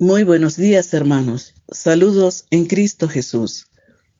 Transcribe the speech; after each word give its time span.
Muy 0.00 0.22
buenos 0.22 0.56
días 0.56 0.94
hermanos, 0.94 1.54
saludos 1.72 2.44
en 2.52 2.66
Cristo 2.66 3.08
Jesús. 3.08 3.66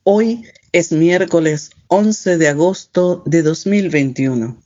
Hoy 0.03 0.43
es 0.73 0.91
miércoles 0.91 1.71
11 1.87 2.37
de 2.37 2.49
agosto 2.49 3.23
de 3.27 3.45
2021 3.45 4.61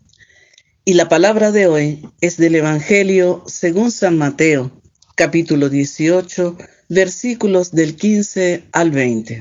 y 0.87 0.95
la 0.95 1.11
palabra 1.11 1.53
de 1.53 1.67
hoy 1.67 2.09
es 2.22 2.38
del 2.38 2.54
Evangelio 2.54 3.45
según 3.46 3.90
San 3.90 4.17
Mateo, 4.17 4.71
capítulo 5.14 5.69
18, 5.69 6.56
versículos 6.88 7.72
del 7.72 7.94
15 7.94 8.65
al 8.72 8.90
20. 8.90 9.40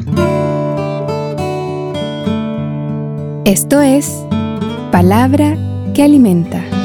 Esto 3.45 3.79
es 3.79 4.11
palabra 4.91 5.57
que 5.93 6.03
alimenta. 6.03 6.80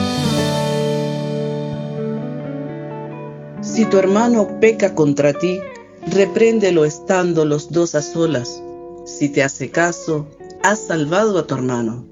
Si 3.76 3.84
tu 3.84 3.98
hermano 3.98 4.58
peca 4.58 4.94
contra 4.94 5.34
ti, 5.34 5.60
repréndelo 6.06 6.86
estando 6.86 7.44
los 7.44 7.70
dos 7.70 7.94
a 7.94 8.00
solas. 8.00 8.62
Si 9.04 9.28
te 9.28 9.42
hace 9.42 9.70
caso, 9.70 10.26
has 10.62 10.86
salvado 10.86 11.38
a 11.38 11.46
tu 11.46 11.56
hermano. 11.56 12.02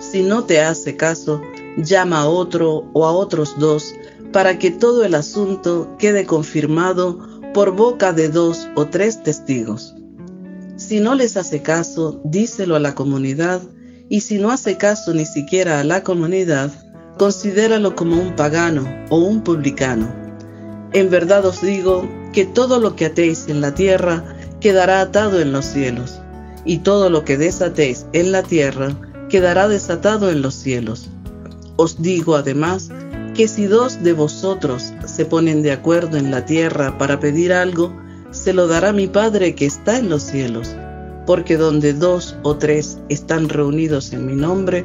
Si 0.00 0.24
no 0.24 0.42
te 0.42 0.60
hace 0.60 0.96
caso, 0.96 1.40
llama 1.76 2.22
a 2.22 2.28
otro 2.28 2.90
o 2.94 3.06
a 3.06 3.12
otros 3.12 3.56
dos 3.60 3.94
para 4.32 4.58
que 4.58 4.72
todo 4.72 5.04
el 5.04 5.14
asunto 5.14 5.88
quede 6.00 6.26
confirmado 6.26 7.20
por 7.54 7.76
boca 7.76 8.12
de 8.12 8.28
dos 8.28 8.66
o 8.74 8.86
tres 8.86 9.22
testigos. 9.22 9.94
Si 10.74 10.98
no 10.98 11.14
les 11.14 11.36
hace 11.36 11.62
caso, 11.62 12.20
díselo 12.24 12.74
a 12.74 12.80
la 12.80 12.96
comunidad, 12.96 13.62
y 14.08 14.22
si 14.22 14.38
no 14.38 14.50
hace 14.50 14.78
caso 14.78 15.14
ni 15.14 15.26
siquiera 15.26 15.78
a 15.78 15.84
la 15.84 16.02
comunidad, 16.02 16.72
considéralo 17.18 17.94
como 17.94 18.20
un 18.20 18.34
pagano 18.34 18.84
o 19.10 19.18
un 19.18 19.44
publicano 19.44 20.23
en 20.94 21.10
verdad 21.10 21.44
os 21.44 21.60
digo 21.60 22.08
que 22.32 22.46
todo 22.46 22.78
lo 22.78 22.94
que 22.94 23.06
atéis 23.06 23.48
en 23.48 23.60
la 23.60 23.74
tierra 23.74 24.24
quedará 24.60 25.00
atado 25.00 25.40
en 25.40 25.52
los 25.52 25.64
cielos, 25.64 26.20
y 26.64 26.78
todo 26.78 27.10
lo 27.10 27.24
que 27.24 27.36
desatéis 27.36 28.06
en 28.12 28.32
la 28.32 28.42
tierra 28.44 28.96
quedará 29.28 29.68
desatado 29.68 30.30
en 30.30 30.40
los 30.40 30.54
cielos. 30.54 31.10
Os 31.76 32.00
digo 32.00 32.36
además 32.36 32.90
que 33.34 33.48
si 33.48 33.66
dos 33.66 34.04
de 34.04 34.12
vosotros 34.12 34.94
se 35.04 35.24
ponen 35.24 35.62
de 35.62 35.72
acuerdo 35.72 36.16
en 36.16 36.30
la 36.30 36.46
tierra 36.46 36.96
para 36.96 37.18
pedir 37.18 37.52
algo, 37.52 37.92
se 38.30 38.52
lo 38.52 38.68
dará 38.68 38.92
mi 38.92 39.08
Padre 39.08 39.56
que 39.56 39.66
está 39.66 39.98
en 39.98 40.08
los 40.08 40.22
cielos, 40.22 40.76
porque 41.26 41.56
donde 41.56 41.92
dos 41.92 42.36
o 42.44 42.56
tres 42.56 42.98
están 43.08 43.48
reunidos 43.48 44.12
en 44.12 44.26
mi 44.26 44.36
nombre, 44.36 44.84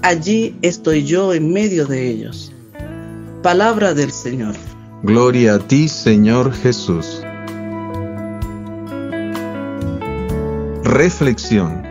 allí 0.00 0.56
estoy 0.62 1.04
yo 1.04 1.34
en 1.34 1.52
medio 1.52 1.86
de 1.86 2.08
ellos. 2.08 2.50
Palabra 3.42 3.92
del 3.92 4.10
Señor. 4.10 4.54
Gloria 5.02 5.54
a 5.54 5.58
ti, 5.58 5.88
Señor 5.88 6.52
Jesús. 6.52 7.22
Reflexión. 10.84 11.82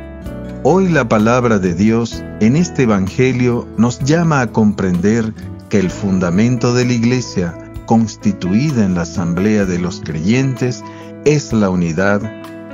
Hoy 0.61 0.89
la 0.89 1.09
palabra 1.09 1.57
de 1.57 1.73
Dios 1.73 2.23
en 2.39 2.55
este 2.55 2.83
Evangelio 2.83 3.67
nos 3.77 3.97
llama 3.97 4.41
a 4.41 4.51
comprender 4.51 5.33
que 5.69 5.79
el 5.79 5.89
fundamento 5.89 6.75
de 6.75 6.85
la 6.85 6.93
Iglesia, 6.93 7.57
constituida 7.87 8.85
en 8.85 8.93
la 8.93 9.01
asamblea 9.01 9.65
de 9.65 9.79
los 9.79 10.01
creyentes, 10.01 10.83
es 11.25 11.51
la 11.51 11.71
unidad, 11.71 12.21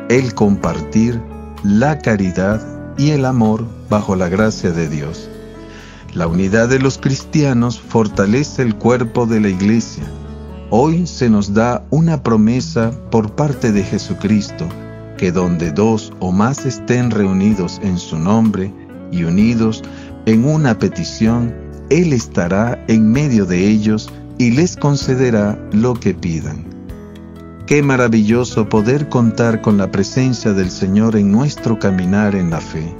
el 0.09 0.33
compartir, 0.33 1.21
la 1.63 1.99
caridad 1.99 2.61
y 2.97 3.11
el 3.11 3.23
amor 3.23 3.65
bajo 3.89 4.17
la 4.17 4.27
gracia 4.27 4.71
de 4.71 4.89
Dios. 4.89 5.29
La 6.13 6.27
unidad 6.27 6.67
de 6.67 6.79
los 6.79 6.97
cristianos 6.97 7.79
fortalece 7.79 8.63
el 8.63 8.75
cuerpo 8.75 9.27
de 9.27 9.39
la 9.39 9.47
Iglesia 9.47 10.03
Hoy 10.71 11.05
se 11.05 11.29
nos 11.29 11.53
da 11.53 11.85
una 11.91 12.23
promesa 12.23 12.91
por 13.11 13.35
parte 13.35 13.71
de 13.71 13.83
Jesucristo, 13.83 14.65
que 15.15 15.31
donde 15.31 15.71
dos 15.71 16.11
o 16.19 16.31
más 16.31 16.65
estén 16.65 17.11
reunidos 17.11 17.79
en 17.83 17.99
su 17.99 18.17
nombre 18.17 18.73
y 19.11 19.23
unidos 19.23 19.83
en 20.25 20.43
una 20.45 20.79
petición, 20.79 21.53
Él 21.91 22.13
estará 22.13 22.83
en 22.87 23.11
medio 23.11 23.45
de 23.45 23.67
ellos 23.67 24.09
y 24.39 24.51
les 24.51 24.75
concederá 24.75 25.57
lo 25.71 25.93
que 25.93 26.15
pidan. 26.15 26.65
Qué 27.67 27.83
maravilloso 27.83 28.67
poder 28.67 29.07
contar 29.07 29.61
con 29.61 29.77
la 29.77 29.91
presencia 29.91 30.53
del 30.53 30.71
Señor 30.71 31.15
en 31.15 31.31
nuestro 31.31 31.77
caminar 31.77 32.33
en 32.33 32.49
la 32.49 32.59
fe. 32.59 32.91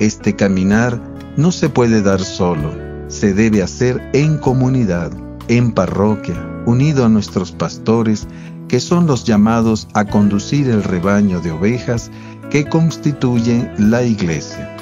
Este 0.00 0.34
caminar 0.34 1.00
no 1.36 1.52
se 1.52 1.68
puede 1.68 2.02
dar 2.02 2.20
solo, 2.20 2.72
se 3.06 3.34
debe 3.34 3.62
hacer 3.62 4.02
en 4.12 4.36
comunidad, 4.38 5.12
en 5.48 5.72
parroquia, 5.72 6.36
unido 6.66 7.04
a 7.04 7.08
nuestros 7.08 7.52
pastores, 7.52 8.26
que 8.68 8.80
son 8.80 9.06
los 9.06 9.24
llamados 9.24 9.88
a 9.94 10.04
conducir 10.04 10.68
el 10.68 10.84
rebaño 10.84 11.40
de 11.40 11.50
ovejas 11.50 12.10
que 12.50 12.64
constituyen 12.64 13.72
la 13.78 14.02
iglesia. 14.02 14.76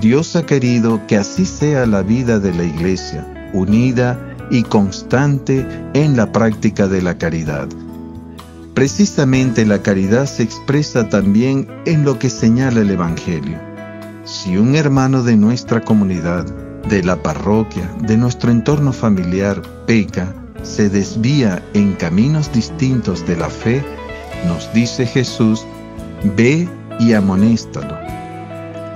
Dios 0.00 0.36
ha 0.36 0.46
querido 0.46 1.00
que 1.06 1.16
así 1.16 1.44
sea 1.44 1.86
la 1.86 2.02
vida 2.02 2.38
de 2.38 2.54
la 2.54 2.64
iglesia, 2.64 3.50
unida 3.52 4.18
y 4.50 4.62
constante 4.62 5.66
en 5.94 6.16
la 6.16 6.32
práctica 6.32 6.86
de 6.88 7.02
la 7.02 7.16
caridad. 7.18 7.68
Precisamente 8.74 9.66
la 9.66 9.82
caridad 9.82 10.26
se 10.26 10.42
expresa 10.42 11.08
también 11.08 11.68
en 11.84 12.04
lo 12.04 12.18
que 12.18 12.30
señala 12.30 12.80
el 12.80 12.90
Evangelio. 12.90 13.58
Si 14.24 14.56
un 14.56 14.76
hermano 14.76 15.22
de 15.22 15.36
nuestra 15.36 15.82
comunidad, 15.82 16.46
de 16.88 17.02
la 17.02 17.22
parroquia, 17.22 17.88
de 18.00 18.16
nuestro 18.16 18.50
entorno 18.50 18.92
familiar 18.92 19.62
peca, 19.86 20.34
se 20.62 20.88
desvía 20.88 21.62
en 21.74 21.94
caminos 21.94 22.52
distintos 22.52 23.26
de 23.26 23.36
la 23.36 23.48
fe, 23.48 23.84
nos 24.46 24.72
dice 24.72 25.06
Jesús, 25.06 25.64
ve 26.36 26.68
y 26.98 27.12
amonéstalo. 27.12 27.96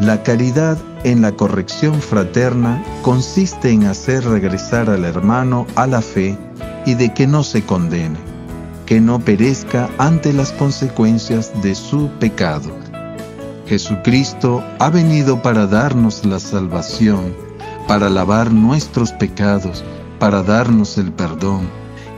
La 0.01 0.23
caridad 0.23 0.77
en 1.05 1.23
la 1.23 1.33
corrección 1.33 2.01
fraterna 2.01 2.85
consiste 3.03 3.71
en 3.71 3.85
hacer 3.85 4.25
regresar 4.25 4.91
al 4.91 5.05
hermano 5.05 5.67
a 5.75 5.87
la 5.87 6.03
fe 6.03 6.37
y 6.85 6.95
de 6.95 7.15
que 7.15 7.27
no 7.27 7.43
se 7.43 7.63
condene, 7.63 8.19
que 8.85 9.01
no 9.01 9.19
perezca 9.19 9.89
ante 9.99 10.33
las 10.33 10.53
consecuencias 10.53 11.51
de 11.63 11.75
su 11.75 12.11
pecado. 12.21 12.71
Jesucristo 13.67 14.63
ha 14.79 14.91
venido 14.91 15.43
para 15.43 15.67
darnos 15.67 16.25
la 16.25 16.39
salvación, 16.39 17.35
para 17.87 18.11
lavar 18.11 18.53
nuestros 18.53 19.13
pecados, 19.13 19.85
para 20.19 20.43
darnos 20.43 20.99
el 20.99 21.13
perdón 21.13 21.69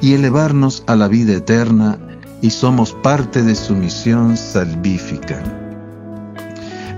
y 0.00 0.14
elevarnos 0.14 0.82
a 0.86 0.96
la 0.96 1.08
vida 1.08 1.34
eterna 1.34 1.98
y 2.40 2.50
somos 2.50 2.92
parte 2.92 3.42
de 3.42 3.54
su 3.54 3.74
misión 3.74 4.36
salvífica. 4.36 5.42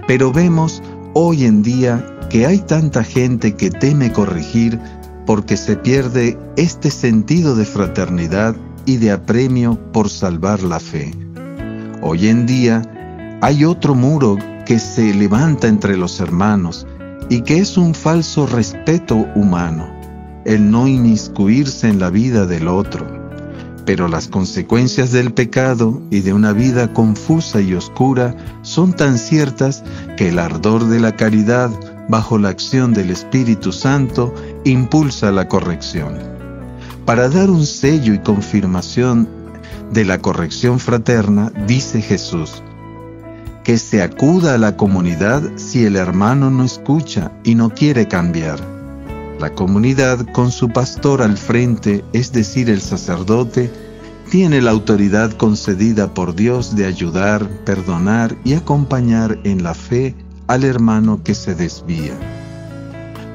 Pero 0.06 0.32
vemos 0.32 0.82
hoy 1.14 1.44
en 1.44 1.62
día 1.62 2.04
que 2.28 2.46
hay 2.46 2.58
tanta 2.58 3.02
gente 3.02 3.56
que 3.56 3.70
teme 3.70 4.12
corregir 4.12 4.78
porque 5.26 5.56
se 5.56 5.76
pierde 5.76 6.38
este 6.56 6.90
sentido 6.90 7.56
de 7.56 7.64
fraternidad 7.64 8.54
y 8.86 8.96
de 8.96 9.12
apremio 9.12 9.78
por 9.92 10.08
salvar 10.08 10.62
la 10.62 10.80
fe. 10.80 11.12
Hoy 12.02 12.28
en 12.28 12.46
día 12.46 12.82
hay 13.40 13.64
otro 13.64 13.94
muro 13.94 14.36
que 14.66 14.78
se 14.78 15.14
levanta 15.14 15.68
entre 15.68 15.96
los 15.96 16.20
hermanos 16.20 16.86
y 17.30 17.40
que 17.42 17.58
es 17.58 17.78
un 17.78 17.94
falso 17.94 18.46
respeto 18.46 19.14
humano 19.34 20.00
el 20.44 20.70
no 20.70 20.88
inmiscuirse 20.88 21.88
en 21.88 22.00
la 22.00 22.10
vida 22.10 22.46
del 22.46 22.68
otro. 22.68 23.06
Pero 23.86 24.08
las 24.08 24.28
consecuencias 24.28 25.12
del 25.12 25.32
pecado 25.32 26.02
y 26.10 26.20
de 26.20 26.32
una 26.32 26.52
vida 26.52 26.92
confusa 26.92 27.60
y 27.60 27.74
oscura 27.74 28.36
son 28.62 28.92
tan 28.92 29.18
ciertas 29.18 29.82
que 30.16 30.28
el 30.28 30.38
ardor 30.38 30.86
de 30.86 31.00
la 31.00 31.16
caridad 31.16 31.70
bajo 32.08 32.38
la 32.38 32.48
acción 32.48 32.92
del 32.92 33.10
Espíritu 33.10 33.72
Santo 33.72 34.34
impulsa 34.64 35.30
la 35.30 35.48
corrección. 35.48 36.18
Para 37.04 37.28
dar 37.28 37.50
un 37.50 37.66
sello 37.66 38.14
y 38.14 38.18
confirmación 38.18 39.28
de 39.92 40.04
la 40.04 40.18
corrección 40.18 40.78
fraterna, 40.78 41.52
dice 41.66 42.02
Jesús, 42.02 42.62
que 43.70 43.78
se 43.78 44.02
acuda 44.02 44.54
a 44.54 44.58
la 44.58 44.76
comunidad 44.76 45.44
si 45.54 45.84
el 45.84 45.94
hermano 45.94 46.50
no 46.50 46.64
escucha 46.64 47.30
y 47.44 47.54
no 47.54 47.70
quiere 47.70 48.08
cambiar 48.08 48.58
la 49.38 49.54
comunidad, 49.54 50.26
con 50.32 50.50
su 50.50 50.70
pastor 50.70 51.22
al 51.22 51.38
frente, 51.38 52.04
es 52.12 52.32
decir, 52.32 52.68
el 52.68 52.80
sacerdote, 52.80 53.70
tiene 54.28 54.60
la 54.60 54.72
autoridad 54.72 55.30
concedida 55.34 56.12
por 56.14 56.34
Dios 56.34 56.74
de 56.74 56.84
ayudar, 56.84 57.48
perdonar 57.64 58.36
y 58.42 58.54
acompañar 58.54 59.38
en 59.44 59.62
la 59.62 59.74
fe 59.74 60.16
al 60.48 60.64
hermano 60.64 61.22
que 61.22 61.36
se 61.36 61.54
desvía. 61.54 62.18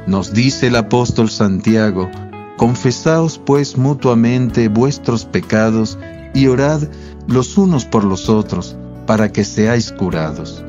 Nos 0.05 0.33
dice 0.33 0.67
el 0.67 0.75
apóstol 0.75 1.29
Santiago, 1.29 2.11
Confesaos 2.57 3.37
pues 3.37 3.77
mutuamente 3.77 4.67
vuestros 4.67 5.23
pecados 5.23 5.97
y 6.33 6.47
orad 6.47 6.81
los 7.25 7.57
unos 7.57 7.85
por 7.85 8.03
los 8.03 8.27
otros, 8.27 8.75
para 9.05 9.31
que 9.31 9.43
seáis 9.43 9.91
curados. 9.91 10.63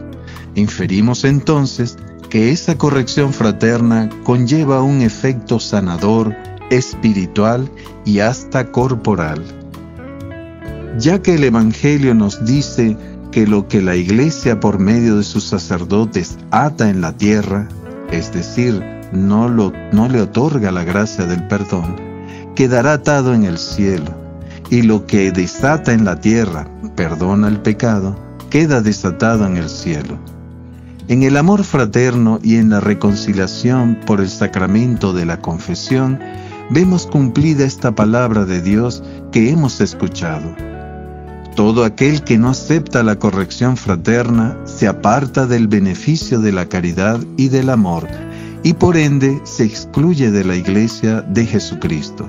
Inferimos 0.55 1.25
entonces 1.25 1.97
que 2.31 2.51
esa 2.51 2.77
corrección 2.77 3.33
fraterna 3.33 4.11
conlleva 4.25 4.83
un 4.83 5.03
efecto 5.03 5.61
sanador, 5.61 6.35
espiritual 6.71 7.71
y 8.05 8.21
hasta 8.21 8.71
corporal. 8.73 9.43
ya 10.99 11.21
que 11.21 11.35
el 11.35 11.45
Evangelio 11.45 12.15
nos 12.15 12.45
dice 12.47 12.97
que 13.31 13.47
lo 13.47 13.69
que 13.69 13.83
la 13.83 13.97
Iglesia 13.97 14.61
por 14.61 14.79
medio 14.79 15.19
de 15.19 15.25
sus 15.25 15.45
sacerdotes 15.45 16.39
ata 16.51 16.89
en 16.89 17.03
la 17.03 17.13
tierra, 17.13 17.69
es 18.11 18.33
decir, 18.33 18.83
no, 19.13 19.51
no 19.51 20.09
le 20.09 20.21
otorga 20.23 20.73
la 20.73 20.85
gracia 20.85 21.27
del 21.27 21.47
perdón, 21.47 21.97
quedará 22.55 22.95
atado 22.95 23.35
en 23.35 23.45
el 23.45 23.59
cielo, 23.59 24.15
y 24.71 24.83
lo 24.83 25.07
que 25.07 25.33
desata 25.33 25.93
en 25.93 26.07
la 26.07 26.19
tierra, 26.19 26.67
perdona 26.97 27.49
el 27.49 27.61
pecado, 27.61 28.17
queda 28.51 28.81
desatado 28.81 29.47
en 29.47 29.57
el 29.57 29.69
cielo. 29.69 30.19
En 31.09 31.23
el 31.23 31.37
amor 31.37 31.63
fraterno 31.63 32.41
y 32.43 32.57
en 32.57 32.71
la 32.71 32.81
reconciliación 32.81 33.99
por 34.07 34.21
el 34.21 34.29
sacramento 34.29 35.13
de 35.13 35.25
la 35.25 35.41
confesión, 35.41 36.19
vemos 36.71 37.07
cumplida 37.07 37.65
esta 37.65 37.95
palabra 37.95 38.45
de 38.45 38.61
Dios 38.61 39.03
que 39.31 39.51
hemos 39.51 39.81
escuchado. 39.81 40.55
Todo 41.55 41.85
aquel 41.85 42.23
que 42.23 42.39
no 42.39 42.51
acepta 42.51 43.03
la 43.03 43.19
corrección 43.19 43.77
fraterna 43.77 44.59
se 44.65 44.89
aparta 44.89 45.47
del 45.47 45.69
beneficio 45.69 46.41
de 46.41 46.53
la 46.53 46.67
caridad 46.67 47.21
y 47.37 47.49
del 47.49 47.71
amor 47.71 48.07
y 48.63 48.75
por 48.75 48.97
ende 48.97 49.41
se 49.45 49.65
excluye 49.65 50.33
de 50.33 50.45
la 50.45 50.57
iglesia 50.57 51.23
de 51.23 51.47
Jesucristo. 51.47 52.29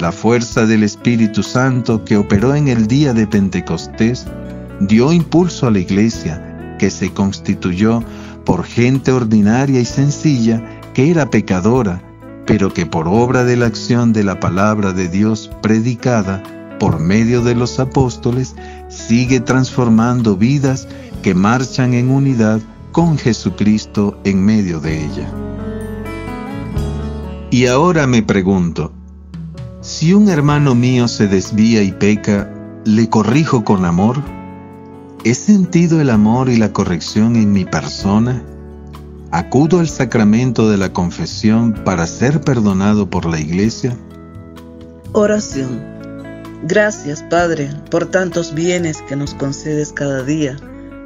La 0.00 0.10
fuerza 0.10 0.66
del 0.66 0.82
Espíritu 0.82 1.42
Santo 1.42 2.04
que 2.04 2.16
operó 2.16 2.54
en 2.54 2.68
el 2.68 2.88
día 2.88 3.14
de 3.14 3.26
Pentecostés 3.26 4.26
dio 4.80 5.12
impulso 5.12 5.66
a 5.66 5.70
la 5.70 5.78
iglesia 5.78 6.76
que 6.78 6.90
se 6.90 7.12
constituyó 7.12 8.02
por 8.44 8.64
gente 8.64 9.12
ordinaria 9.12 9.80
y 9.80 9.84
sencilla 9.84 10.62
que 10.94 11.10
era 11.10 11.30
pecadora, 11.30 12.02
pero 12.46 12.72
que 12.72 12.86
por 12.86 13.08
obra 13.08 13.44
de 13.44 13.56
la 13.56 13.66
acción 13.66 14.12
de 14.12 14.24
la 14.24 14.40
palabra 14.40 14.92
de 14.92 15.08
Dios 15.08 15.50
predicada 15.62 16.42
por 16.78 17.00
medio 17.00 17.42
de 17.42 17.54
los 17.54 17.80
apóstoles 17.80 18.54
sigue 18.88 19.40
transformando 19.40 20.36
vidas 20.36 20.86
que 21.22 21.34
marchan 21.34 21.94
en 21.94 22.10
unidad 22.10 22.60
con 22.92 23.18
Jesucristo 23.18 24.18
en 24.24 24.44
medio 24.44 24.80
de 24.80 25.04
ella. 25.04 25.30
Y 27.50 27.66
ahora 27.66 28.06
me 28.06 28.22
pregunto, 28.22 28.92
si 29.80 30.12
un 30.12 30.28
hermano 30.28 30.74
mío 30.74 31.08
se 31.08 31.28
desvía 31.28 31.82
y 31.82 31.92
peca, 31.92 32.52
¿le 32.84 33.08
corrijo 33.08 33.64
con 33.64 33.84
amor? 33.84 34.22
¿He 35.24 35.34
sentido 35.34 36.00
el 36.00 36.10
amor 36.10 36.48
y 36.48 36.56
la 36.56 36.72
corrección 36.72 37.36
en 37.36 37.52
mi 37.52 37.64
persona? 37.64 38.42
¿Acudo 39.32 39.80
al 39.80 39.88
sacramento 39.88 40.70
de 40.70 40.76
la 40.76 40.92
confesión 40.92 41.74
para 41.84 42.06
ser 42.06 42.40
perdonado 42.40 43.10
por 43.10 43.26
la 43.26 43.40
iglesia? 43.40 43.96
Oración. 45.12 45.82
Gracias, 46.62 47.22
Padre, 47.24 47.70
por 47.90 48.06
tantos 48.06 48.54
bienes 48.54 49.02
que 49.02 49.16
nos 49.16 49.34
concedes 49.34 49.92
cada 49.92 50.22
día, 50.22 50.56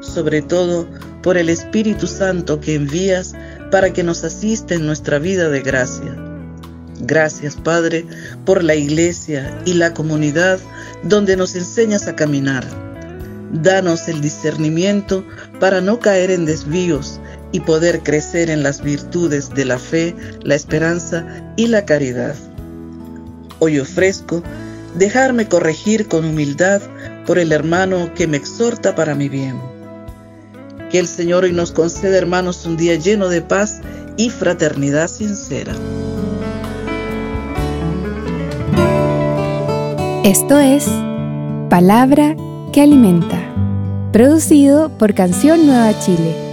sobre 0.01 0.43
todo 0.43 0.87
por 1.23 1.37
el 1.37 1.49
Espíritu 1.49 2.07
Santo 2.07 2.61
que 2.61 2.75
envías 2.75 3.35
para 3.71 3.93
que 3.93 4.03
nos 4.03 4.23
asista 4.25 4.75
en 4.75 4.87
nuestra 4.87 5.19
vida 5.19 5.49
de 5.49 5.61
gracia. 5.61 6.17
Gracias, 7.01 7.57
Padre, 7.57 8.05
por 8.45 8.63
la 8.63 8.75
iglesia 8.75 9.59
y 9.65 9.75
la 9.75 9.95
comunidad 9.95 10.59
donde 11.03 11.37
nos 11.37 11.55
enseñas 11.55 12.07
a 12.07 12.15
caminar. 12.15 12.90
Danos 13.53 14.07
el 14.09 14.21
discernimiento 14.21 15.25
para 15.59 15.81
no 15.81 15.99
caer 15.99 16.31
en 16.31 16.47
desvíos 16.47 17.21
y 17.53 17.61
poder 17.61 18.03
crecer 18.03 18.49
en 18.49 18.63
las 18.63 18.81
virtudes 18.81 19.51
de 19.51 19.65
la 19.65 19.79
fe, 19.79 20.15
la 20.43 20.55
esperanza 20.55 21.27
y 21.57 21.67
la 21.67 21.85
caridad. 21.85 22.37
Hoy 23.59 23.81
ofrezco 23.81 24.43
dejarme 24.97 25.49
corregir 25.49 26.07
con 26.07 26.25
humildad 26.25 26.81
por 27.27 27.39
el 27.39 27.51
hermano 27.51 28.15
que 28.15 28.29
me 28.29 28.37
exhorta 28.37 28.95
para 28.95 29.15
mi 29.17 29.29
bien. 29.29 29.61
Que 30.91 31.01
el 31.01 31.09
Señor 31.09 31.45
hoy 31.45 31.53
nos 31.53 31.73
conceda, 31.73 32.17
hermanos, 32.17 32.65
un 32.67 32.77
día 32.77 32.95
lleno 32.97 33.29
de 33.29 33.43
paz 33.43 33.81
y 34.17 34.31
fraternidad 34.31 35.09
sincera. 35.09 35.75
Esto 40.25 40.59
es 40.59 40.87
Palabra 41.69 42.37
que 42.73 42.81
Alimenta, 42.81 43.39
producido 44.13 44.91
por 44.91 45.15
Canción 45.15 45.67
Nueva 45.67 45.99
Chile 45.99 46.50